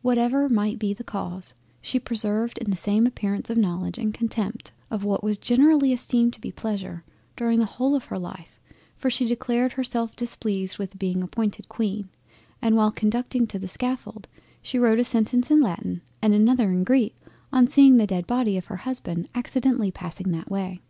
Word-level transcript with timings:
Whatever 0.00 0.48
might 0.48 0.78
be 0.78 0.94
the 0.94 1.02
cause, 1.02 1.52
she 1.82 1.98
preserved 1.98 2.64
the 2.64 2.76
same 2.76 3.04
appearance 3.04 3.50
of 3.50 3.58
knowledge, 3.58 3.98
and 3.98 4.14
contempt 4.14 4.70
of 4.92 5.02
what 5.02 5.24
was 5.24 5.38
generally 5.38 5.92
esteemed 5.92 6.40
pleasure, 6.54 7.02
during 7.34 7.58
the 7.58 7.64
whole 7.66 7.96
of 7.96 8.04
her 8.04 8.16
life, 8.16 8.60
for 8.94 9.10
she 9.10 9.26
declared 9.26 9.72
herself 9.72 10.14
displeased 10.14 10.78
with 10.78 11.00
being 11.00 11.20
appointed 11.20 11.68
Queen, 11.68 12.08
and 12.62 12.76
while 12.76 12.92
conducting 12.92 13.44
to 13.48 13.58
the 13.58 13.66
scaffold, 13.66 14.28
she 14.62 14.78
wrote 14.78 15.00
a 15.00 15.04
sentence 15.04 15.50
in 15.50 15.60
Latin 15.60 16.00
and 16.22 16.32
another 16.32 16.68
in 16.70 16.84
Greek 16.84 17.18
on 17.52 17.66
seeing 17.66 17.96
the 17.96 18.06
dead 18.06 18.24
Body 18.28 18.56
of 18.56 18.66
her 18.66 18.76
Husband 18.76 19.28
accidentally 19.34 19.90
passing 19.90 20.30
that 20.30 20.48
way. 20.48 20.80